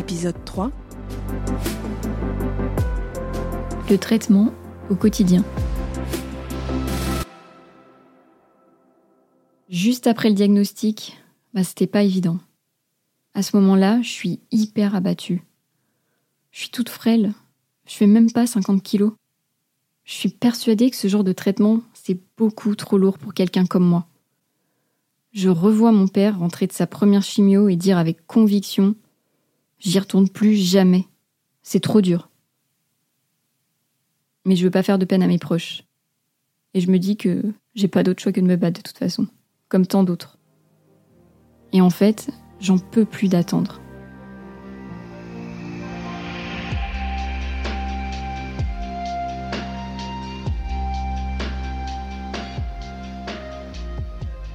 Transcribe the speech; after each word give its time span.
Épisode 0.00 0.42
3 0.46 0.70
Le 3.90 3.98
traitement 3.98 4.50
au 4.88 4.94
quotidien. 4.94 5.44
Juste 9.68 10.06
après 10.06 10.30
le 10.30 10.34
diagnostic, 10.34 11.22
bah, 11.52 11.64
c'était 11.64 11.86
pas 11.86 12.02
évident. 12.02 12.38
À 13.34 13.42
ce 13.42 13.54
moment-là, 13.58 14.00
je 14.00 14.08
suis 14.08 14.40
hyper 14.50 14.94
abattue. 14.94 15.42
Je 16.50 16.60
suis 16.60 16.70
toute 16.70 16.88
frêle. 16.88 17.34
Je 17.86 17.94
fais 17.94 18.06
même 18.06 18.32
pas 18.32 18.46
50 18.46 18.82
kilos. 18.82 19.12
Je 20.04 20.14
suis 20.14 20.30
persuadée 20.30 20.90
que 20.90 20.96
ce 20.96 21.08
genre 21.08 21.24
de 21.24 21.34
traitement, 21.34 21.82
c'est 21.92 22.18
beaucoup 22.38 22.74
trop 22.74 22.96
lourd 22.96 23.18
pour 23.18 23.34
quelqu'un 23.34 23.66
comme 23.66 23.86
moi. 23.86 24.06
Je 25.32 25.50
revois 25.50 25.92
mon 25.92 26.08
père 26.08 26.38
rentrer 26.38 26.66
de 26.66 26.72
sa 26.72 26.86
première 26.86 27.22
chimio 27.22 27.68
et 27.68 27.76
dire 27.76 27.98
avec 27.98 28.26
conviction 28.26 28.94
J'y 29.80 29.98
retourne 29.98 30.28
plus 30.28 30.56
jamais. 30.56 31.06
C'est 31.62 31.80
trop 31.80 32.02
dur. 32.02 32.28
Mais 34.44 34.54
je 34.54 34.64
veux 34.64 34.70
pas 34.70 34.82
faire 34.82 34.98
de 34.98 35.06
peine 35.06 35.22
à 35.22 35.26
mes 35.26 35.38
proches. 35.38 35.84
Et 36.74 36.80
je 36.80 36.90
me 36.90 36.98
dis 36.98 37.16
que 37.16 37.42
j'ai 37.74 37.88
pas 37.88 38.02
d'autre 38.02 38.22
choix 38.22 38.32
que 38.32 38.40
de 38.40 38.46
me 38.46 38.56
battre 38.56 38.82
de 38.82 38.82
toute 38.82 38.98
façon, 38.98 39.26
comme 39.68 39.86
tant 39.86 40.04
d'autres. 40.04 40.38
Et 41.72 41.80
en 41.80 41.88
fait, 41.88 42.28
j'en 42.60 42.78
peux 42.78 43.06
plus 43.06 43.28
d'attendre. 43.28 43.80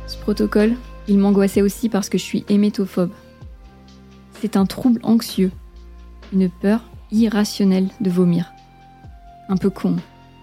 Ce 0.05 0.17
protocole, 0.17 0.75
il 1.07 1.17
m'angoissait 1.17 1.63
aussi 1.63 1.89
parce 1.89 2.09
que 2.09 2.19
je 2.19 2.23
suis 2.23 2.45
hémétophobe. 2.47 3.11
C'est 4.41 4.57
un 4.57 4.65
trouble 4.65 4.99
anxieux, 5.03 5.51
une 6.33 6.49
peur 6.49 6.81
irrationnelle 7.11 7.89
de 8.01 8.09
vomir. 8.09 8.53
Un 9.49 9.57
peu 9.57 9.69
con 9.69 9.95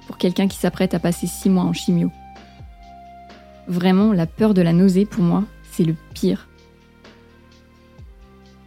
pour 0.06 0.18
quelqu'un 0.18 0.48
qui 0.48 0.56
s'apprête 0.56 0.94
à 0.94 0.98
passer 0.98 1.26
six 1.26 1.48
mois 1.48 1.64
en 1.64 1.72
chimio. 1.72 2.10
Vraiment, 3.68 4.12
la 4.12 4.26
peur 4.26 4.54
de 4.54 4.62
la 4.62 4.72
nausée 4.72 5.06
pour 5.06 5.22
moi, 5.22 5.44
c'est 5.70 5.84
le 5.84 5.94
pire. 6.14 6.48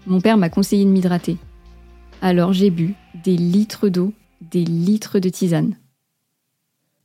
Mon 0.08 0.22
père 0.22 0.38
m'a 0.38 0.50
conseillé 0.50 0.86
de 0.86 0.90
m'hydrater. 0.90 1.38
Alors 2.22 2.53
j'ai 2.53 2.70
bu 2.70 2.96
des 3.23 3.36
litres 3.36 3.90
d'eau, 3.90 4.14
des 4.42 4.64
litres 4.64 5.20
de 5.20 5.30
tisane. 5.30 5.76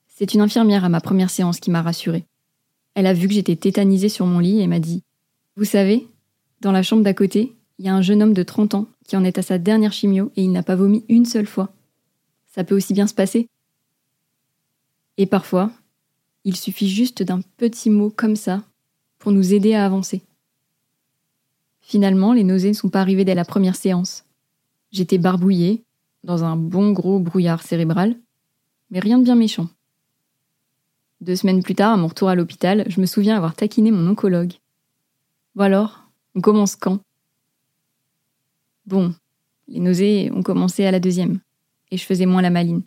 C'est 0.08 0.34
une 0.34 0.40
infirmière 0.40 0.84
à 0.84 0.88
ma 0.88 1.00
première 1.00 1.30
séance 1.30 1.60
qui 1.60 1.70
m'a 1.70 1.82
rassurée. 1.82 2.26
Elle 2.94 3.06
a 3.06 3.14
vu 3.14 3.26
que 3.26 3.34
j'étais 3.34 3.56
tétanisée 3.56 4.08
sur 4.08 4.26
mon 4.26 4.38
lit 4.38 4.60
et 4.60 4.66
m'a 4.66 4.80
dit 4.80 5.02
Vous 5.56 5.64
savez, 5.64 6.08
dans 6.60 6.72
la 6.72 6.82
chambre 6.82 7.02
d'à 7.02 7.14
côté, 7.14 7.56
il 7.80 7.86
y 7.86 7.88
a 7.88 7.94
un 7.94 8.02
jeune 8.02 8.22
homme 8.22 8.34
de 8.34 8.42
30 8.42 8.74
ans 8.74 8.88
qui 9.06 9.16
en 9.16 9.24
est 9.24 9.38
à 9.38 9.42
sa 9.42 9.56
dernière 9.56 9.94
chimio 9.94 10.30
et 10.36 10.42
il 10.42 10.52
n'a 10.52 10.62
pas 10.62 10.76
vomi 10.76 11.02
une 11.08 11.24
seule 11.24 11.46
fois. 11.46 11.72
Ça 12.46 12.62
peut 12.62 12.76
aussi 12.76 12.92
bien 12.92 13.06
se 13.06 13.14
passer. 13.14 13.48
Et 15.16 15.24
parfois, 15.24 15.70
il 16.44 16.56
suffit 16.56 16.90
juste 16.90 17.22
d'un 17.22 17.40
petit 17.56 17.88
mot 17.88 18.10
comme 18.10 18.36
ça 18.36 18.62
pour 19.18 19.32
nous 19.32 19.54
aider 19.54 19.72
à 19.72 19.86
avancer. 19.86 20.20
Finalement, 21.80 22.34
les 22.34 22.44
nausées 22.44 22.68
ne 22.68 22.74
sont 22.74 22.90
pas 22.90 23.00
arrivées 23.00 23.24
dès 23.24 23.34
la 23.34 23.46
première 23.46 23.76
séance. 23.76 24.26
J'étais 24.92 25.16
barbouillée, 25.16 25.82
dans 26.22 26.44
un 26.44 26.56
bon 26.56 26.92
gros 26.92 27.18
brouillard 27.18 27.62
cérébral, 27.62 28.14
mais 28.90 29.00
rien 29.00 29.18
de 29.18 29.24
bien 29.24 29.36
méchant. 29.36 29.68
Deux 31.22 31.36
semaines 31.36 31.62
plus 31.62 31.76
tard, 31.76 31.94
à 31.94 31.96
mon 31.96 32.08
retour 32.08 32.28
à 32.28 32.34
l'hôpital, 32.34 32.84
je 32.88 33.00
me 33.00 33.06
souviens 33.06 33.38
avoir 33.38 33.54
taquiné 33.54 33.90
mon 33.90 34.06
oncologue. 34.06 34.52
Bon 35.54 35.64
alors, 35.64 36.04
on 36.34 36.42
commence 36.42 36.76
quand? 36.76 37.00
Bon, 38.90 39.14
les 39.68 39.80
nausées 39.80 40.30
ont 40.34 40.42
commencé 40.42 40.84
à 40.84 40.90
la 40.90 41.00
deuxième, 41.00 41.40
et 41.90 41.96
je 41.96 42.04
faisais 42.04 42.26
moins 42.26 42.42
la 42.42 42.50
maline, 42.50 42.82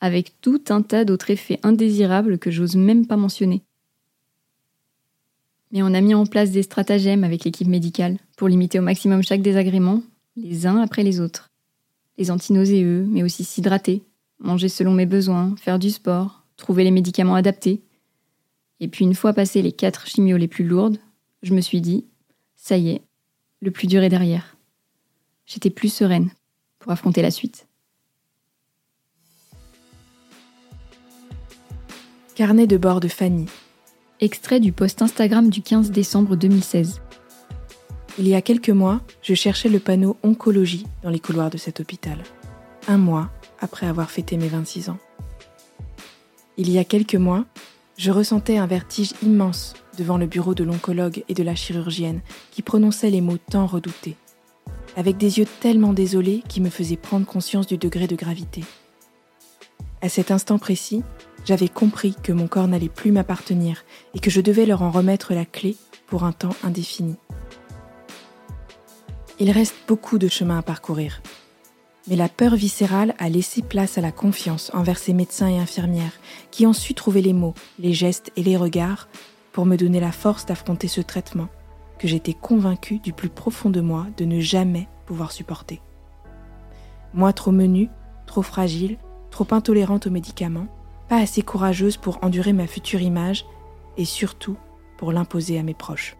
avec 0.00 0.38
tout 0.42 0.62
un 0.68 0.82
tas 0.82 1.06
d'autres 1.06 1.30
effets 1.30 1.58
indésirables 1.62 2.38
que 2.38 2.50
j'ose 2.50 2.76
même 2.76 3.06
pas 3.06 3.16
mentionner 3.16 3.62
mais 5.74 5.82
on 5.82 5.92
a 5.92 6.00
mis 6.00 6.14
en 6.14 6.24
place 6.24 6.52
des 6.52 6.62
stratagèmes 6.62 7.24
avec 7.24 7.44
l'équipe 7.44 7.66
médicale 7.66 8.18
pour 8.36 8.46
limiter 8.46 8.78
au 8.78 8.82
maximum 8.82 9.24
chaque 9.24 9.42
désagrément, 9.42 10.02
les 10.36 10.66
uns 10.66 10.80
après 10.80 11.02
les 11.02 11.20
autres. 11.20 11.50
Les 12.16 12.30
antinauséeux, 12.30 13.04
mais 13.10 13.24
aussi 13.24 13.42
s'hydrater, 13.42 14.04
manger 14.38 14.68
selon 14.68 14.92
mes 14.92 15.04
besoins, 15.04 15.56
faire 15.56 15.80
du 15.80 15.90
sport, 15.90 16.44
trouver 16.56 16.84
les 16.84 16.92
médicaments 16.92 17.34
adaptés. 17.34 17.82
Et 18.78 18.86
puis 18.86 19.04
une 19.04 19.16
fois 19.16 19.32
passé 19.32 19.62
les 19.62 19.72
quatre 19.72 20.06
chimios 20.06 20.36
les 20.36 20.46
plus 20.46 20.64
lourdes, 20.64 20.98
je 21.42 21.52
me 21.54 21.60
suis 21.60 21.80
dit, 21.80 22.04
ça 22.54 22.76
y 22.76 22.90
est, 22.90 23.02
le 23.60 23.72
plus 23.72 23.88
dur 23.88 24.04
est 24.04 24.08
derrière. 24.08 24.53
J'étais 25.46 25.70
plus 25.70 25.92
sereine 25.92 26.30
pour 26.78 26.92
affronter 26.92 27.22
la 27.22 27.30
suite. 27.30 27.66
Carnet 32.34 32.66
de 32.66 32.76
bord 32.76 33.00
de 33.00 33.08
Fanny, 33.08 33.46
Extrait 34.20 34.60
du 34.60 34.72
post 34.72 35.02
Instagram 35.02 35.50
du 35.50 35.60
15 35.60 35.90
décembre 35.90 36.36
2016. 36.36 37.00
Il 38.16 38.28
y 38.28 38.34
a 38.34 38.42
quelques 38.42 38.70
mois, 38.70 39.00
je 39.22 39.34
cherchais 39.34 39.68
le 39.68 39.80
panneau 39.80 40.16
oncologie 40.22 40.86
dans 41.02 41.10
les 41.10 41.18
couloirs 41.18 41.50
de 41.50 41.58
cet 41.58 41.80
hôpital. 41.80 42.22
Un 42.86 42.96
mois 42.96 43.30
après 43.60 43.86
avoir 43.86 44.10
fêté 44.10 44.36
mes 44.36 44.48
26 44.48 44.88
ans. 44.88 44.98
Il 46.56 46.70
y 46.70 46.78
a 46.78 46.84
quelques 46.84 47.16
mois, 47.16 47.44
je 47.98 48.12
ressentais 48.12 48.56
un 48.56 48.68
vertige 48.68 49.12
immense 49.22 49.74
devant 49.98 50.16
le 50.16 50.26
bureau 50.26 50.54
de 50.54 50.62
l'oncologue 50.62 51.24
et 51.28 51.34
de 51.34 51.42
la 51.42 51.56
chirurgienne 51.56 52.20
qui 52.52 52.62
prononçaient 52.62 53.10
les 53.10 53.20
mots 53.20 53.38
tant 53.38 53.66
redoutés, 53.66 54.16
avec 54.96 55.16
des 55.16 55.38
yeux 55.38 55.46
tellement 55.60 55.92
désolés 55.92 56.42
qui 56.48 56.60
me 56.60 56.70
faisaient 56.70 56.96
prendre 56.96 57.26
conscience 57.26 57.66
du 57.66 57.78
degré 57.78 58.06
de 58.06 58.16
gravité. 58.16 58.64
À 60.02 60.08
cet 60.08 60.30
instant 60.30 60.58
précis, 60.58 61.02
j'avais 61.44 61.68
compris 61.68 62.14
que 62.22 62.32
mon 62.32 62.46
corps 62.46 62.68
n'allait 62.68 62.88
plus 62.88 63.12
m'appartenir 63.12 63.84
et 64.14 64.18
que 64.18 64.30
je 64.30 64.40
devais 64.40 64.66
leur 64.66 64.82
en 64.82 64.90
remettre 64.90 65.34
la 65.34 65.44
clé 65.44 65.76
pour 66.06 66.24
un 66.24 66.32
temps 66.32 66.56
indéfini. 66.62 67.16
Il 69.40 69.50
reste 69.50 69.74
beaucoup 69.88 70.18
de 70.18 70.28
chemin 70.28 70.58
à 70.58 70.62
parcourir. 70.62 71.22
Mais 72.06 72.16
la 72.16 72.28
peur 72.28 72.54
viscérale 72.54 73.14
a 73.18 73.28
laissé 73.28 73.62
place 73.62 73.96
à 73.96 74.02
la 74.02 74.12
confiance 74.12 74.70
envers 74.74 74.98
ces 74.98 75.14
médecins 75.14 75.48
et 75.48 75.58
infirmières 75.58 76.20
qui 76.50 76.66
ont 76.66 76.74
su 76.74 76.94
trouver 76.94 77.22
les 77.22 77.32
mots, 77.32 77.54
les 77.78 77.94
gestes 77.94 78.30
et 78.36 78.42
les 78.42 78.56
regards 78.56 79.08
pour 79.52 79.64
me 79.64 79.76
donner 79.76 80.00
la 80.00 80.12
force 80.12 80.44
d'affronter 80.44 80.88
ce 80.88 81.00
traitement 81.00 81.48
que 82.04 82.10
j'étais 82.10 82.34
convaincue 82.34 82.98
du 82.98 83.14
plus 83.14 83.30
profond 83.30 83.70
de 83.70 83.80
moi 83.80 84.06
de 84.18 84.26
ne 84.26 84.38
jamais 84.38 84.88
pouvoir 85.06 85.32
supporter. 85.32 85.80
Moi 87.14 87.32
trop 87.32 87.50
menue, 87.50 87.88
trop 88.26 88.42
fragile, 88.42 88.98
trop 89.30 89.46
intolérante 89.52 90.06
aux 90.06 90.10
médicaments, 90.10 90.68
pas 91.08 91.16
assez 91.16 91.40
courageuse 91.40 91.96
pour 91.96 92.22
endurer 92.22 92.52
ma 92.52 92.66
future 92.66 93.00
image 93.00 93.46
et 93.96 94.04
surtout 94.04 94.58
pour 94.98 95.12
l'imposer 95.12 95.58
à 95.58 95.62
mes 95.62 95.72
proches. 95.72 96.18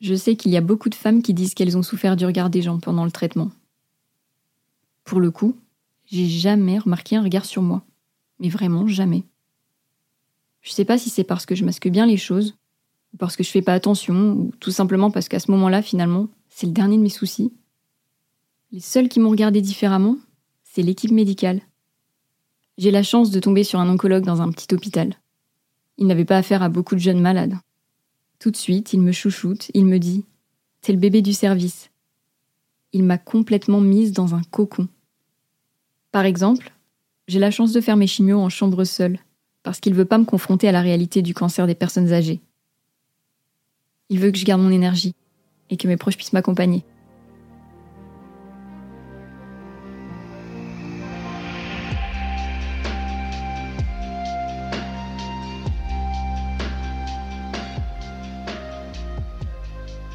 Je 0.00 0.14
sais 0.14 0.34
qu'il 0.34 0.50
y 0.50 0.56
a 0.56 0.62
beaucoup 0.62 0.88
de 0.88 0.94
femmes 0.94 1.20
qui 1.20 1.34
disent 1.34 1.52
qu'elles 1.52 1.76
ont 1.76 1.82
souffert 1.82 2.16
du 2.16 2.24
regard 2.24 2.48
des 2.48 2.62
gens 2.62 2.80
pendant 2.80 3.04
le 3.04 3.10
traitement. 3.10 3.50
Pour 5.04 5.20
le 5.20 5.30
coup, 5.30 5.58
j'ai 6.06 6.26
jamais 6.26 6.78
remarqué 6.78 7.16
un 7.16 7.22
regard 7.22 7.44
sur 7.44 7.60
moi. 7.60 7.82
Mais 8.38 8.48
vraiment 8.48 8.86
jamais. 8.86 9.24
Je 10.62 10.72
sais 10.72 10.86
pas 10.86 10.96
si 10.96 11.10
c'est 11.10 11.22
parce 11.22 11.44
que 11.44 11.54
je 11.54 11.66
masque 11.66 11.88
bien 11.88 12.06
les 12.06 12.16
choses, 12.16 12.56
parce 13.18 13.36
que 13.36 13.44
je 13.44 13.50
fais 13.50 13.62
pas 13.62 13.74
attention, 13.74 14.32
ou 14.32 14.52
tout 14.60 14.70
simplement 14.70 15.10
parce 15.10 15.28
qu'à 15.28 15.38
ce 15.38 15.50
moment-là, 15.50 15.82
finalement, 15.82 16.28
c'est 16.48 16.66
le 16.66 16.72
dernier 16.72 16.96
de 16.96 17.02
mes 17.02 17.08
soucis. 17.08 17.52
Les 18.70 18.80
seuls 18.80 19.08
qui 19.08 19.20
m'ont 19.20 19.30
regardé 19.30 19.60
différemment, 19.60 20.16
c'est 20.64 20.82
l'équipe 20.82 21.10
médicale. 21.10 21.60
J'ai 22.78 22.90
la 22.90 23.02
chance 23.02 23.30
de 23.30 23.40
tomber 23.40 23.64
sur 23.64 23.80
un 23.80 23.88
oncologue 23.88 24.24
dans 24.24 24.40
un 24.40 24.50
petit 24.50 24.74
hôpital. 24.74 25.14
Il 25.98 26.06
n'avait 26.06 26.24
pas 26.24 26.38
affaire 26.38 26.62
à 26.62 26.70
beaucoup 26.70 26.94
de 26.94 27.00
jeunes 27.00 27.20
malades. 27.20 27.54
Tout 28.38 28.50
de 28.50 28.56
suite, 28.56 28.92
il 28.92 29.00
me 29.00 29.12
chouchoute, 29.12 29.70
il 29.74 29.84
me 29.84 29.98
dit 29.98 30.24
T'es 30.80 30.92
le 30.92 30.98
bébé 30.98 31.22
du 31.22 31.32
service. 31.32 31.90
Il 32.92 33.04
m'a 33.04 33.18
complètement 33.18 33.80
mise 33.80 34.12
dans 34.12 34.34
un 34.34 34.42
cocon. 34.42 34.88
Par 36.10 36.24
exemple, 36.24 36.72
j'ai 37.28 37.38
la 37.38 37.50
chance 37.50 37.72
de 37.72 37.80
faire 37.80 37.96
mes 37.96 38.06
chimios 38.06 38.40
en 38.40 38.48
chambre 38.48 38.84
seule, 38.84 39.18
parce 39.62 39.80
qu'il 39.80 39.94
veut 39.94 40.04
pas 40.04 40.18
me 40.18 40.24
confronter 40.24 40.68
à 40.68 40.72
la 40.72 40.80
réalité 40.80 41.22
du 41.22 41.34
cancer 41.34 41.66
des 41.66 41.74
personnes 41.74 42.12
âgées. 42.12 42.40
Il 44.12 44.18
veut 44.18 44.30
que 44.30 44.36
je 44.36 44.44
garde 44.44 44.60
mon 44.60 44.70
énergie 44.70 45.14
et 45.70 45.78
que 45.78 45.88
mes 45.88 45.96
proches 45.96 46.18
puissent 46.18 46.34
m'accompagner. 46.34 46.84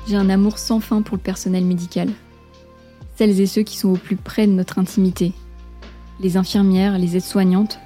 J'ai 0.08 0.16
un 0.16 0.30
amour 0.30 0.60
sans 0.60 0.80
fin 0.80 1.02
pour 1.02 1.18
le 1.18 1.24
personnel 1.24 1.66
médical. 1.66 2.10
Celles 3.16 3.42
et 3.42 3.48
ceux 3.48 3.64
qui 3.64 3.78
sont 3.78 3.90
au 3.90 3.98
plus 3.98 4.16
près 4.16 4.46
de 4.46 4.52
notre 4.52 4.78
intimité. 4.78 5.34
Les 6.20 6.38
infirmières, 6.38 7.00
les 7.00 7.18
aides-soignantes, 7.18 7.80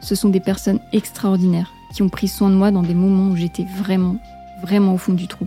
ce 0.00 0.14
sont 0.14 0.30
des 0.30 0.40
personnes 0.40 0.80
extraordinaires 0.94 1.74
qui 1.94 2.00
ont 2.00 2.08
pris 2.08 2.28
soin 2.28 2.48
de 2.48 2.54
moi 2.54 2.70
dans 2.70 2.82
des 2.82 2.94
moments 2.94 3.32
où 3.32 3.36
j'étais 3.36 3.66
vraiment, 3.76 4.18
vraiment 4.66 4.94
au 4.94 4.98
fond 4.98 5.14
du 5.14 5.28
trou. 5.28 5.46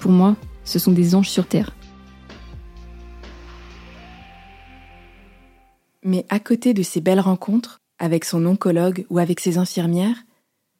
Pour 0.00 0.10
moi, 0.10 0.36
ce 0.64 0.78
sont 0.78 0.92
des 0.92 1.14
anges 1.14 1.28
sur 1.28 1.46
Terre. 1.46 1.74
Mais 6.02 6.24
à 6.30 6.40
côté 6.40 6.72
de 6.72 6.82
ces 6.82 7.00
belles 7.00 7.20
rencontres, 7.20 7.80
avec 7.98 8.24
son 8.24 8.46
oncologue 8.46 9.04
ou 9.10 9.18
avec 9.18 9.40
ses 9.40 9.58
infirmières, 9.58 10.24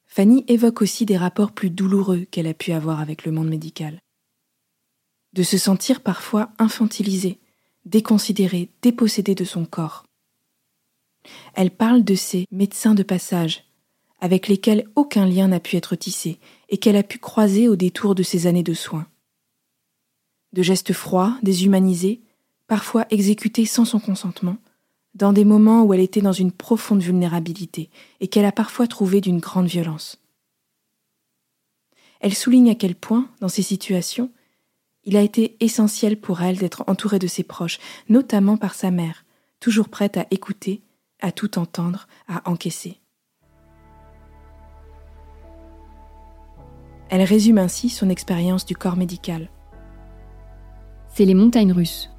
Fanny 0.07 0.45
évoque 0.49 0.81
aussi 0.81 1.05
des 1.05 1.19
rapports 1.19 1.53
plus 1.53 1.71
douloureux 1.71 2.27
qu'elle 2.31 2.47
a 2.47 2.55
pu 2.55 2.73
avoir 2.73 3.01
avec 3.01 3.27
le 3.27 3.33
monde 3.33 3.49
médical. 3.49 3.99
De 5.35 5.43
se 5.43 5.59
sentir 5.59 6.01
parfois 6.01 6.51
infantilisée, 6.59 7.39
déconsidérée, 7.85 8.71
dépossédée 8.81 9.35
de 9.35 9.45
son 9.45 9.67
corps. 9.67 10.07
Elle 11.55 11.71
parle 11.71 12.05
de 12.05 12.15
ces 12.15 12.47
médecins 12.51 12.95
de 12.95 13.03
passage, 13.03 13.68
avec 14.21 14.49
lesquels 14.49 14.89
aucun 14.97 15.27
lien 15.27 15.49
n'a 15.49 15.61
pu 15.61 15.77
être 15.77 15.97
tissé 15.97 16.39
et 16.69 16.79
qu'elle 16.79 16.97
a 16.97 17.03
pu 17.03 17.19
croiser 17.19 17.69
au 17.69 17.77
détour 17.77 18.15
de 18.15 18.23
ces 18.23 18.47
années 18.47 18.63
de 18.63 18.75
soins. 18.75 19.07
De 20.53 20.63
gestes 20.63 20.93
froids, 20.93 21.39
déshumanisés, 21.43 22.21
parfois 22.67 23.07
exécutés 23.11 23.67
sans 23.67 23.85
son 23.85 24.01
consentement, 24.01 24.57
dans 25.15 25.33
des 25.33 25.45
moments 25.45 25.85
où 25.85 25.95
elle 25.95 26.01
était 26.01 26.21
dans 26.21 26.33
une 26.33 26.53
profonde 26.53 27.03
vulnérabilité 27.03 27.91
et 28.21 28.29
qu'elle 28.29 28.45
a 28.45 28.53
parfois 28.53 28.87
trouvé 28.87 29.21
d'une 29.21 29.41
grande 29.41 29.67
violence. 29.67 30.21
Elle 32.21 32.35
souligne 32.35 32.71
à 32.71 32.75
quel 32.75 32.95
point, 32.95 33.29
dans 33.41 33.49
ces 33.49 33.63
situations, 33.63 34.31
il 35.05 35.17
a 35.17 35.23
été 35.23 35.57
essentiel 35.61 36.21
pour 36.21 36.43
elle 36.43 36.59
d'être 36.59 36.85
entourée 36.87 37.19
de 37.19 37.27
ses 37.27 37.43
proches, 37.45 37.79
notamment 38.09 38.57
par 38.57 38.75
sa 38.75 38.91
mère, 38.91 39.25
toujours 39.61 39.89
prête 39.89 40.17
à 40.17 40.27
écouter, 40.31 40.83
à 41.21 41.33
tout 41.33 41.59
entendre, 41.59 42.09
à 42.29 42.49
encaisser. 42.49 42.99
Elle 47.19 47.25
résume 47.25 47.59
ainsi 47.59 47.89
son 47.89 48.11
expérience 48.11 48.65
du 48.65 48.77
corps 48.77 48.97
médical. 48.97 49.51
C'est 51.09 51.25
les 51.25 51.35
montagnes 51.35 51.73
russes. 51.73 52.11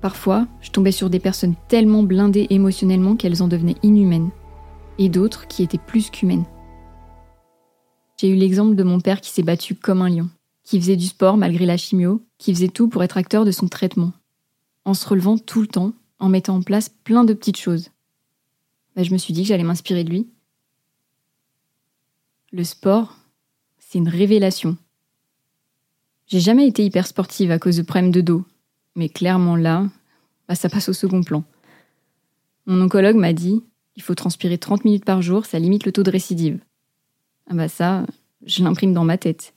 Parfois, 0.00 0.46
je 0.60 0.70
tombais 0.70 0.92
sur 0.92 1.10
des 1.10 1.18
personnes 1.18 1.56
tellement 1.66 2.04
blindées 2.04 2.46
émotionnellement 2.50 3.16
qu'elles 3.16 3.42
en 3.42 3.48
devenaient 3.48 3.74
inhumaines, 3.82 4.30
et 4.98 5.08
d'autres 5.08 5.48
qui 5.48 5.64
étaient 5.64 5.78
plus 5.78 6.10
qu'humaines. 6.10 6.44
J'ai 8.18 8.28
eu 8.28 8.36
l'exemple 8.36 8.76
de 8.76 8.84
mon 8.84 9.00
père 9.00 9.20
qui 9.20 9.30
s'est 9.30 9.42
battu 9.42 9.74
comme 9.74 10.00
un 10.00 10.08
lion, 10.08 10.30
qui 10.62 10.80
faisait 10.80 10.94
du 10.94 11.06
sport 11.06 11.36
malgré 11.36 11.66
la 11.66 11.76
chimio, 11.76 12.22
qui 12.38 12.54
faisait 12.54 12.68
tout 12.68 12.86
pour 12.86 13.02
être 13.02 13.16
acteur 13.16 13.44
de 13.44 13.50
son 13.50 13.66
traitement, 13.66 14.12
en 14.84 14.94
se 14.94 15.08
relevant 15.08 15.38
tout 15.38 15.60
le 15.60 15.66
temps, 15.66 15.92
en 16.20 16.28
mettant 16.28 16.54
en 16.54 16.62
place 16.62 16.88
plein 16.88 17.24
de 17.24 17.34
petites 17.34 17.58
choses. 17.58 17.90
Bah, 18.94 19.02
je 19.02 19.10
me 19.10 19.18
suis 19.18 19.32
dit 19.32 19.42
que 19.42 19.48
j'allais 19.48 19.64
m'inspirer 19.64 20.04
de 20.04 20.10
lui. 20.10 20.28
Le 22.52 22.62
sport, 22.62 23.16
c'est 23.90 23.98
une 23.98 24.08
révélation. 24.08 24.76
J'ai 26.28 26.38
jamais 26.38 26.68
été 26.68 26.84
hyper 26.84 27.08
sportive 27.08 27.50
à 27.50 27.58
cause 27.58 27.76
de 27.76 27.82
problèmes 27.82 28.12
de 28.12 28.20
dos, 28.20 28.44
mais 28.94 29.08
clairement 29.08 29.56
là, 29.56 29.88
bah, 30.46 30.54
ça 30.54 30.68
passe 30.68 30.88
au 30.88 30.92
second 30.92 31.24
plan. 31.24 31.42
Mon 32.66 32.80
oncologue 32.82 33.16
m'a 33.16 33.32
dit 33.32 33.64
il 33.96 34.02
faut 34.02 34.14
transpirer 34.14 34.58
30 34.58 34.84
minutes 34.84 35.04
par 35.04 35.22
jour, 35.22 35.44
ça 35.44 35.58
limite 35.58 35.84
le 35.84 35.90
taux 35.90 36.04
de 36.04 36.10
récidive. 36.10 36.60
Ah 37.48 37.54
bah 37.54 37.66
ça, 37.66 38.06
je 38.46 38.62
l'imprime 38.62 38.94
dans 38.94 39.04
ma 39.04 39.18
tête. 39.18 39.54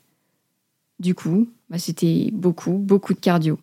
Du 1.00 1.14
coup, 1.14 1.48
bah 1.70 1.78
c'était 1.78 2.32
beaucoup, 2.34 2.80
beaucoup 2.80 3.14
de 3.14 3.20
cardio. 3.20 3.60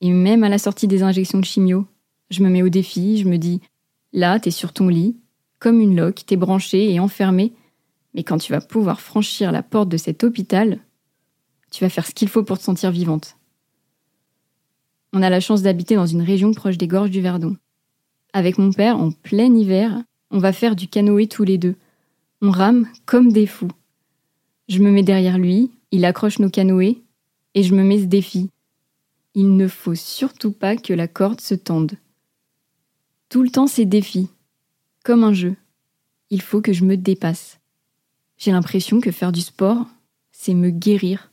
Et 0.00 0.12
même 0.12 0.44
à 0.44 0.48
la 0.48 0.58
sortie 0.58 0.86
des 0.86 1.02
injections 1.02 1.40
de 1.40 1.44
chimio, 1.44 1.84
je 2.30 2.44
me 2.44 2.48
mets 2.48 2.62
au 2.62 2.68
défi, 2.68 3.18
je 3.18 3.28
me 3.28 3.38
dis 3.38 3.60
là, 4.12 4.38
t'es 4.38 4.52
sur 4.52 4.72
ton 4.72 4.86
lit, 4.86 5.16
comme 5.58 5.80
une 5.80 5.96
loque, 5.96 6.24
t'es 6.26 6.36
branché 6.36 6.92
et 6.92 7.00
enfermé, 7.00 7.52
mais 8.18 8.24
quand 8.24 8.38
tu 8.38 8.50
vas 8.50 8.60
pouvoir 8.60 9.00
franchir 9.00 9.52
la 9.52 9.62
porte 9.62 9.88
de 9.88 9.96
cet 9.96 10.24
hôpital, 10.24 10.80
tu 11.70 11.84
vas 11.84 11.88
faire 11.88 12.04
ce 12.04 12.10
qu'il 12.12 12.28
faut 12.28 12.42
pour 12.42 12.58
te 12.58 12.64
sentir 12.64 12.90
vivante. 12.90 13.36
On 15.12 15.22
a 15.22 15.30
la 15.30 15.38
chance 15.38 15.62
d'habiter 15.62 15.94
dans 15.94 16.04
une 16.08 16.22
région 16.22 16.52
proche 16.52 16.78
des 16.78 16.88
gorges 16.88 17.12
du 17.12 17.20
Verdon. 17.20 17.56
Avec 18.32 18.58
mon 18.58 18.72
père, 18.72 18.98
en 18.98 19.12
plein 19.12 19.54
hiver, 19.54 20.02
on 20.32 20.40
va 20.40 20.52
faire 20.52 20.74
du 20.74 20.88
canoë 20.88 21.28
tous 21.28 21.44
les 21.44 21.58
deux. 21.58 21.76
On 22.42 22.50
rame 22.50 22.88
comme 23.06 23.30
des 23.30 23.46
fous. 23.46 23.70
Je 24.68 24.80
me 24.80 24.90
mets 24.90 25.04
derrière 25.04 25.38
lui, 25.38 25.70
il 25.92 26.04
accroche 26.04 26.40
nos 26.40 26.50
canoës, 26.50 26.96
et 27.54 27.62
je 27.62 27.72
me 27.72 27.84
mets 27.84 28.00
ce 28.00 28.06
défi. 28.06 28.50
Il 29.34 29.56
ne 29.56 29.68
faut 29.68 29.94
surtout 29.94 30.50
pas 30.50 30.76
que 30.76 30.92
la 30.92 31.06
corde 31.06 31.40
se 31.40 31.54
tende. 31.54 31.92
Tout 33.28 33.44
le 33.44 33.50
temps, 33.50 33.68
c'est 33.68 33.84
défi. 33.84 34.28
Comme 35.04 35.22
un 35.22 35.34
jeu. 35.34 35.54
Il 36.30 36.42
faut 36.42 36.60
que 36.60 36.72
je 36.72 36.84
me 36.84 36.96
dépasse. 36.96 37.57
J'ai 38.38 38.52
l'impression 38.52 39.00
que 39.00 39.10
faire 39.10 39.32
du 39.32 39.40
sport, 39.40 39.86
c'est 40.30 40.54
me 40.54 40.70
guérir. 40.70 41.32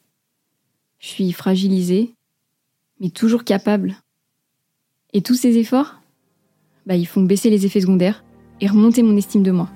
Je 1.00 1.07
suis 1.07 1.31
fragilisée, 1.31 2.16
mais 3.00 3.10
toujours 3.10 3.44
capable. 3.44 3.96
Et 5.13 5.22
tous 5.22 5.36
ces 5.36 5.57
efforts, 5.57 6.02
bah, 6.88 6.96
ils 6.96 7.07
font 7.07 7.22
baisser 7.22 7.52
les 7.52 7.66
effets 7.66 7.81
secondaires 7.81 8.24
et 8.60 8.68
remonter 8.68 9.04
mon 9.04 9.16
estime 9.16 9.44
de 9.44 9.52
moi. 9.52 9.69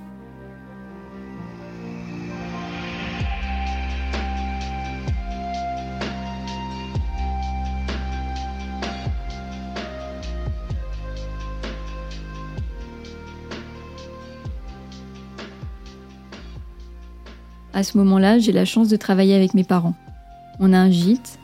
À 17.73 17.83
ce 17.83 17.97
moment-là, 17.97 18.39
j'ai 18.39 18.51
la 18.51 18.65
chance 18.65 18.89
de 18.89 18.97
travailler 18.97 19.35
avec 19.35 19.53
mes 19.53 19.63
parents. 19.63 19.95
On 20.59 20.73
a 20.73 20.77
un 20.77 20.91
gîte 20.91 21.39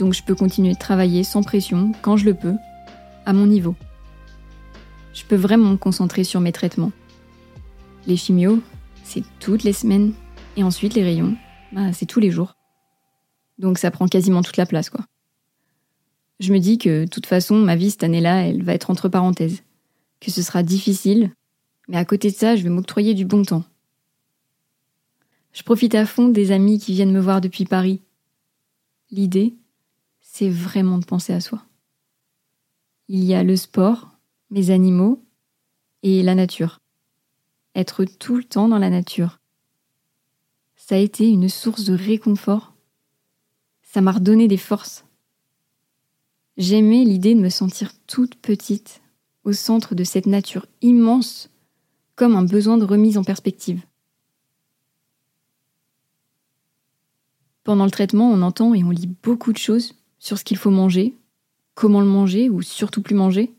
donc 0.00 0.14
je 0.14 0.22
peux 0.22 0.34
continuer 0.34 0.72
de 0.72 0.78
travailler 0.78 1.22
sans 1.24 1.42
pression, 1.42 1.92
quand 2.00 2.16
je 2.16 2.24
le 2.24 2.32
peux, 2.32 2.54
à 3.26 3.34
mon 3.34 3.46
niveau. 3.46 3.76
Je 5.12 5.24
peux 5.24 5.36
vraiment 5.36 5.72
me 5.72 5.76
concentrer 5.76 6.24
sur 6.24 6.40
mes 6.40 6.52
traitements. 6.52 6.90
Les 8.06 8.16
chimios, 8.16 8.60
c'est 9.04 9.22
toutes 9.40 9.62
les 9.62 9.74
semaines, 9.74 10.14
et 10.56 10.64
ensuite 10.64 10.94
les 10.94 11.02
rayons, 11.02 11.36
bah, 11.72 11.92
c'est 11.92 12.06
tous 12.06 12.18
les 12.18 12.30
jours. 12.30 12.56
Donc 13.58 13.76
ça 13.76 13.90
prend 13.90 14.08
quasiment 14.08 14.40
toute 14.40 14.56
la 14.56 14.64
place, 14.64 14.88
quoi. 14.88 15.04
Je 16.40 16.54
me 16.54 16.58
dis 16.58 16.78
que, 16.78 17.04
de 17.04 17.10
toute 17.10 17.26
façon, 17.26 17.56
ma 17.56 17.76
vie 17.76 17.90
cette 17.90 18.02
année-là, 18.02 18.46
elle 18.46 18.62
va 18.62 18.72
être 18.72 18.88
entre 18.88 19.10
parenthèses. 19.10 19.62
Que 20.20 20.30
ce 20.30 20.40
sera 20.40 20.62
difficile, 20.62 21.30
mais 21.88 21.98
à 21.98 22.06
côté 22.06 22.30
de 22.30 22.36
ça, 22.36 22.56
je 22.56 22.62
vais 22.62 22.70
m'octroyer 22.70 23.12
du 23.12 23.26
bon 23.26 23.42
temps. 23.42 23.64
Je 25.52 25.62
profite 25.62 25.94
à 25.94 26.06
fond 26.06 26.28
des 26.28 26.52
amis 26.52 26.78
qui 26.78 26.92
viennent 26.92 27.12
me 27.12 27.20
voir 27.20 27.40
depuis 27.40 27.64
Paris. 27.64 28.00
L'idée, 29.10 29.54
c'est 30.20 30.48
vraiment 30.48 30.98
de 30.98 31.04
penser 31.04 31.32
à 31.32 31.40
soi. 31.40 31.62
Il 33.08 33.24
y 33.24 33.34
a 33.34 33.42
le 33.42 33.56
sport, 33.56 34.10
mes 34.50 34.70
animaux 34.70 35.22
et 36.02 36.22
la 36.22 36.36
nature. 36.36 36.78
Être 37.74 38.04
tout 38.04 38.36
le 38.36 38.44
temps 38.44 38.68
dans 38.68 38.78
la 38.78 38.90
nature. 38.90 39.40
Ça 40.76 40.94
a 40.94 40.98
été 40.98 41.28
une 41.28 41.48
source 41.48 41.84
de 41.84 41.94
réconfort. 41.94 42.72
Ça 43.82 44.00
m'a 44.00 44.12
redonné 44.12 44.46
des 44.46 44.56
forces. 44.56 45.04
J'aimais 46.56 47.04
l'idée 47.04 47.34
de 47.34 47.40
me 47.40 47.48
sentir 47.48 47.92
toute 48.06 48.36
petite 48.36 49.02
au 49.44 49.52
centre 49.52 49.94
de 49.94 50.04
cette 50.04 50.26
nature 50.26 50.66
immense, 50.82 51.50
comme 52.14 52.36
un 52.36 52.44
besoin 52.44 52.76
de 52.76 52.84
remise 52.84 53.18
en 53.18 53.24
perspective. 53.24 53.82
Pendant 57.70 57.84
le 57.84 57.92
traitement, 57.92 58.28
on 58.28 58.42
entend 58.42 58.74
et 58.74 58.82
on 58.82 58.90
lit 58.90 59.08
beaucoup 59.22 59.52
de 59.52 59.56
choses 59.56 59.94
sur 60.18 60.36
ce 60.38 60.42
qu'il 60.42 60.56
faut 60.56 60.72
manger, 60.72 61.14
comment 61.76 62.00
le 62.00 62.06
manger 62.08 62.50
ou 62.50 62.62
surtout 62.62 63.00
plus 63.00 63.14
manger. 63.14 63.54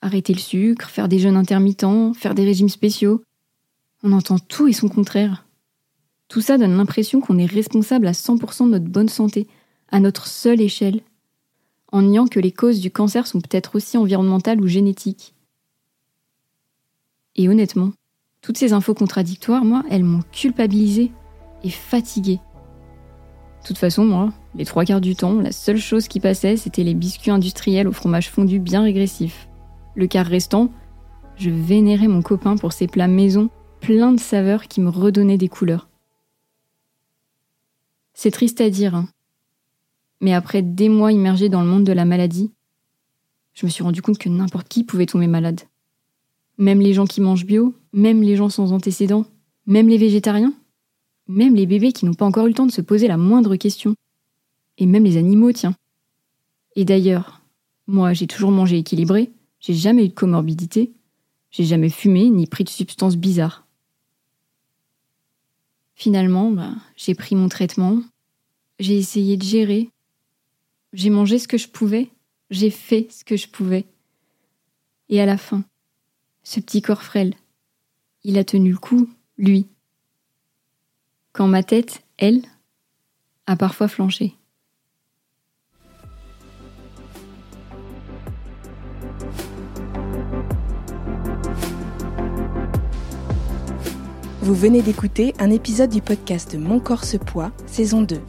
Arrêter 0.00 0.32
le 0.32 0.38
sucre, 0.38 0.88
faire 0.88 1.06
des 1.06 1.18
jeûnes 1.18 1.36
intermittents, 1.36 2.14
faire 2.14 2.34
des 2.34 2.46
régimes 2.46 2.70
spéciaux. 2.70 3.22
On 4.02 4.12
entend 4.12 4.38
tout 4.38 4.68
et 4.68 4.72
son 4.72 4.88
contraire. 4.88 5.44
Tout 6.28 6.40
ça 6.40 6.56
donne 6.56 6.78
l'impression 6.78 7.20
qu'on 7.20 7.36
est 7.36 7.44
responsable 7.44 8.06
à 8.06 8.12
100% 8.12 8.64
de 8.64 8.70
notre 8.70 8.88
bonne 8.88 9.10
santé, 9.10 9.46
à 9.90 10.00
notre 10.00 10.26
seule 10.26 10.62
échelle, 10.62 11.02
en 11.92 12.00
niant 12.00 12.26
que 12.26 12.40
les 12.40 12.52
causes 12.52 12.80
du 12.80 12.90
cancer 12.90 13.26
sont 13.26 13.42
peut-être 13.42 13.76
aussi 13.76 13.98
environnementales 13.98 14.62
ou 14.62 14.66
génétiques. 14.66 15.34
Et 17.36 17.50
honnêtement, 17.50 17.92
Toutes 18.40 18.56
ces 18.56 18.72
infos 18.72 18.94
contradictoires, 18.94 19.66
moi, 19.66 19.84
elles 19.90 20.04
m'ont 20.04 20.22
culpabilisée 20.32 21.12
et 21.62 21.68
fatiguée. 21.68 22.40
De 23.62 23.66
toute 23.66 23.78
façon, 23.78 24.04
moi, 24.04 24.32
les 24.54 24.64
trois 24.64 24.84
quarts 24.84 25.00
du 25.00 25.14
temps, 25.14 25.34
la 25.34 25.52
seule 25.52 25.78
chose 25.78 26.08
qui 26.08 26.18
passait, 26.18 26.56
c'était 26.56 26.82
les 26.82 26.94
biscuits 26.94 27.30
industriels 27.30 27.88
au 27.88 27.92
fromage 27.92 28.30
fondu 28.30 28.58
bien 28.58 28.82
régressif. 28.82 29.48
Le 29.94 30.06
quart 30.06 30.26
restant, 30.26 30.70
je 31.36 31.50
vénérais 31.50 32.08
mon 32.08 32.22
copain 32.22 32.56
pour 32.56 32.72
ses 32.72 32.86
plats 32.86 33.08
maison 33.08 33.50
pleins 33.80 34.12
de 34.12 34.20
saveurs 34.20 34.68
qui 34.68 34.80
me 34.80 34.90
redonnaient 34.90 35.38
des 35.38 35.48
couleurs. 35.48 35.88
C'est 38.14 38.30
triste 38.30 38.60
à 38.60 38.68
dire, 38.70 38.94
hein. 38.94 39.08
mais 40.20 40.34
après 40.34 40.62
des 40.62 40.88
mois 40.88 41.12
immergés 41.12 41.48
dans 41.48 41.62
le 41.62 41.68
monde 41.68 41.84
de 41.84 41.92
la 41.92 42.04
maladie, 42.04 42.50
je 43.54 43.66
me 43.66 43.70
suis 43.70 43.82
rendu 43.82 44.02
compte 44.02 44.18
que 44.18 44.28
n'importe 44.28 44.68
qui 44.68 44.84
pouvait 44.84 45.06
tomber 45.06 45.26
malade. 45.26 45.60
Même 46.58 46.80
les 46.80 46.92
gens 46.92 47.06
qui 47.06 47.20
mangent 47.20 47.46
bio, 47.46 47.74
même 47.92 48.22
les 48.22 48.36
gens 48.36 48.50
sans 48.50 48.72
antécédents, 48.72 49.24
même 49.66 49.88
les 49.88 49.98
végétariens, 49.98 50.52
même 51.30 51.54
les 51.54 51.66
bébés 51.66 51.92
qui 51.92 52.04
n'ont 52.04 52.14
pas 52.14 52.26
encore 52.26 52.46
eu 52.46 52.48
le 52.48 52.54
temps 52.54 52.66
de 52.66 52.72
se 52.72 52.80
poser 52.80 53.08
la 53.08 53.16
moindre 53.16 53.56
question. 53.56 53.94
Et 54.78 54.86
même 54.86 55.04
les 55.04 55.16
animaux, 55.16 55.52
tiens. 55.52 55.74
Et 56.76 56.84
d'ailleurs, 56.84 57.40
moi 57.86 58.12
j'ai 58.12 58.26
toujours 58.26 58.50
mangé 58.50 58.78
équilibré, 58.78 59.30
j'ai 59.60 59.74
jamais 59.74 60.04
eu 60.04 60.08
de 60.08 60.14
comorbidité, 60.14 60.92
j'ai 61.50 61.64
jamais 61.64 61.90
fumé 61.90 62.30
ni 62.30 62.46
pris 62.46 62.64
de 62.64 62.68
substances 62.68 63.16
bizarres. 63.16 63.66
Finalement, 65.94 66.50
bah, 66.50 66.74
j'ai 66.96 67.14
pris 67.14 67.36
mon 67.36 67.48
traitement, 67.48 68.02
j'ai 68.78 68.96
essayé 68.96 69.36
de 69.36 69.42
gérer, 69.42 69.90
j'ai 70.92 71.10
mangé 71.10 71.38
ce 71.38 71.48
que 71.48 71.58
je 71.58 71.68
pouvais, 71.68 72.10
j'ai 72.50 72.70
fait 72.70 73.10
ce 73.10 73.24
que 73.24 73.36
je 73.36 73.48
pouvais. 73.48 73.84
Et 75.08 75.20
à 75.20 75.26
la 75.26 75.36
fin, 75.36 75.64
ce 76.42 76.60
petit 76.60 76.82
corps 76.82 77.02
frêle. 77.02 77.34
Il 78.24 78.38
a 78.38 78.44
tenu 78.44 78.70
le 78.70 78.78
coup, 78.78 79.08
lui. 79.38 79.66
Quand 81.32 81.46
ma 81.46 81.62
tête, 81.62 82.02
elle, 82.18 82.42
a 83.46 83.56
parfois 83.56 83.88
flanché. 83.88 84.34
Vous 94.42 94.54
venez 94.54 94.82
d'écouter 94.82 95.34
un 95.38 95.50
épisode 95.50 95.90
du 95.90 96.02
podcast 96.02 96.56
Mon 96.58 96.80
corps 96.80 97.04
se 97.04 97.16
poids, 97.16 97.52
saison 97.66 98.02
2. 98.02 98.20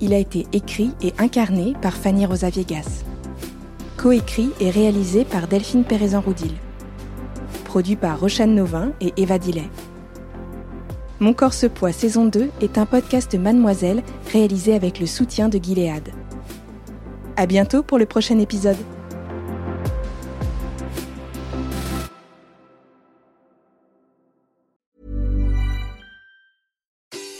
Il 0.00 0.14
a 0.14 0.18
été 0.18 0.46
écrit 0.52 0.92
et 1.02 1.12
incarné 1.18 1.74
par 1.82 1.94
Fanny 1.94 2.24
Rosa 2.24 2.48
Viegas. 2.48 3.04
Coécrit 3.98 4.50
et 4.60 4.70
réalisé 4.70 5.24
par 5.24 5.46
Delphine 5.46 5.84
Pérezan-Roudil 5.84 6.52
produit 7.72 7.96
par 7.96 8.20
Rochane 8.20 8.54
Novin 8.54 8.92
et 9.00 9.14
Eva 9.16 9.38
Dillet. 9.38 9.70
Mon 11.22 11.34
corps 11.34 11.54
poids 11.72 11.92
saison 11.92 12.24
2 12.24 12.50
est 12.62 12.78
un 12.78 12.84
podcast 12.84 13.36
Mademoiselle 13.36 14.02
réalisé 14.32 14.74
avec 14.74 14.98
le 14.98 15.06
soutien 15.06 15.48
de 15.48 15.56
Gilead. 15.56 16.08
À 17.36 17.46
bientôt 17.46 17.84
pour 17.84 17.96
le 17.96 18.06
prochain 18.06 18.40
épisode. 18.40 18.76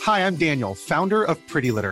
Hi, 0.07 0.21
I'm 0.21 0.37
Daniel, 0.37 0.75
founder 0.75 1.25
of 1.27 1.37
Pretty 1.47 1.69
Litter. 1.69 1.91